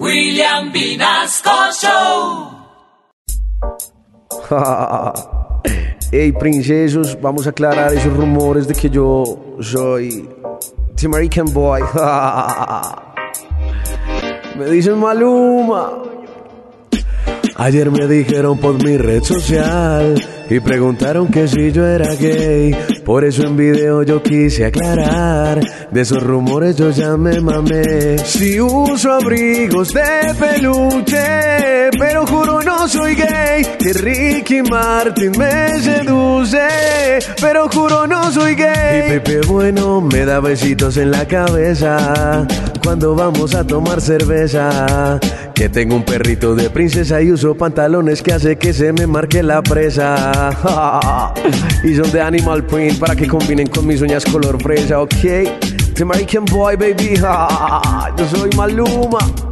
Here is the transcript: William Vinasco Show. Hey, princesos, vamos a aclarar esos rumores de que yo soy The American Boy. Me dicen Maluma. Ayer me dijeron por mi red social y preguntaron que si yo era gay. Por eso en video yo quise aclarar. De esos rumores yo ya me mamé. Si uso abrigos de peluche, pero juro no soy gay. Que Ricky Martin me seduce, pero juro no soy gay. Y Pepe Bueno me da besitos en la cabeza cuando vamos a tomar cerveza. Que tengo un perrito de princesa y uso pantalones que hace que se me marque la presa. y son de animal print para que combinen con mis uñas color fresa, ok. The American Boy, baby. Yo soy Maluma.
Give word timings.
William 0.00 0.72
Vinasco 0.72 1.72
Show. 1.72 2.50
Hey, 6.10 6.30
princesos, 6.30 7.18
vamos 7.20 7.44
a 7.44 7.50
aclarar 7.50 7.92
esos 7.92 8.12
rumores 8.12 8.68
de 8.68 8.74
que 8.74 8.88
yo 8.88 9.56
soy 9.60 10.28
The 10.94 11.06
American 11.06 11.52
Boy. 11.52 11.80
Me 14.56 14.66
dicen 14.66 14.96
Maluma. 14.98 15.90
Ayer 17.56 17.88
me 17.90 18.08
dijeron 18.08 18.58
por 18.58 18.82
mi 18.82 18.96
red 18.96 19.22
social 19.22 20.20
y 20.50 20.58
preguntaron 20.58 21.28
que 21.28 21.46
si 21.46 21.70
yo 21.70 21.86
era 21.86 22.14
gay. 22.16 22.74
Por 23.04 23.24
eso 23.24 23.44
en 23.44 23.56
video 23.56 24.02
yo 24.02 24.22
quise 24.22 24.66
aclarar. 24.66 25.60
De 25.90 26.00
esos 26.00 26.20
rumores 26.22 26.76
yo 26.76 26.90
ya 26.90 27.16
me 27.16 27.40
mamé. 27.40 28.18
Si 28.18 28.60
uso 28.60 29.12
abrigos 29.12 29.94
de 29.94 30.34
peluche, 30.38 31.90
pero 31.96 32.26
juro 32.26 32.60
no 32.62 32.88
soy 32.88 33.14
gay. 33.14 33.64
Que 33.78 33.92
Ricky 33.92 34.62
Martin 34.62 35.32
me 35.38 35.80
seduce, 35.80 36.68
pero 37.40 37.68
juro 37.68 38.06
no 38.08 38.32
soy 38.32 38.56
gay. 38.56 39.06
Y 39.06 39.20
Pepe 39.20 39.40
Bueno 39.46 40.00
me 40.00 40.24
da 40.24 40.40
besitos 40.40 40.96
en 40.96 41.12
la 41.12 41.24
cabeza 41.26 42.46
cuando 42.82 43.14
vamos 43.14 43.54
a 43.54 43.64
tomar 43.64 44.00
cerveza. 44.00 45.20
Que 45.54 45.68
tengo 45.68 45.94
un 45.94 46.04
perrito 46.04 46.54
de 46.56 46.68
princesa 46.68 47.22
y 47.22 47.30
uso 47.30 47.54
pantalones 47.54 48.22
que 48.22 48.32
hace 48.32 48.56
que 48.56 48.72
se 48.72 48.92
me 48.92 49.06
marque 49.06 49.42
la 49.42 49.62
presa. 49.62 50.50
y 51.84 51.94
son 51.94 52.10
de 52.10 52.20
animal 52.20 52.66
print 52.66 52.98
para 52.98 53.14
que 53.14 53.28
combinen 53.28 53.68
con 53.68 53.86
mis 53.86 54.02
uñas 54.02 54.24
color 54.24 54.60
fresa, 54.60 55.00
ok. 55.00 55.10
The 55.94 56.02
American 56.02 56.44
Boy, 56.46 56.74
baby. 56.74 57.14
Yo 58.16 58.28
soy 58.28 58.50
Maluma. 58.56 59.43